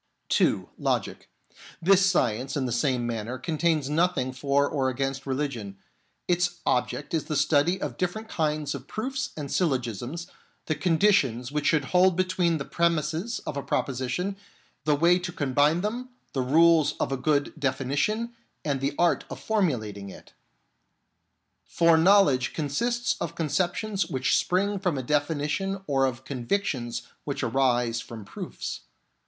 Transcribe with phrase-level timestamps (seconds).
[0.29, 1.29] (2) Logic.
[1.79, 5.27] This science, in the same manner, DANGERS OF LOGIC 31 contains nothing for or against
[5.27, 5.77] religion.
[6.27, 10.25] Its object is the study of different kinds of proofs and syllogisms,
[10.65, 14.35] the conditions which should hold be tween the premises of a proposition,
[14.85, 18.33] the way to combine them, the rules of a good definition,
[18.65, 20.33] and the art of formulating it.
[21.63, 28.01] For knowledge consists of conceptions which spring from a definition or of convictions which arise
[28.01, 28.79] from proofs.